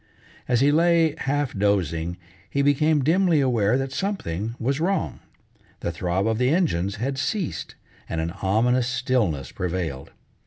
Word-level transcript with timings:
As 0.47 0.61
he 0.61 0.71
lay, 0.71 1.13
half 1.15 1.53
dozing, 1.55 2.17
he 2.49 2.63
became 2.63 3.03
dimly 3.03 3.39
aware 3.39 3.77
that 3.77 3.91
something 3.91 4.55
was 4.59 4.79
wrong. 4.79 5.19
The 5.81 5.91
throb 5.91 6.25
of 6.25 6.39
the 6.39 6.49
engines 6.49 6.95
had 6.95 7.19
ceased, 7.19 7.75
and 8.09 8.19
an 8.19 8.31
ominous 8.41 8.87
stillness 8.87 9.51
prevailed. 9.51 10.11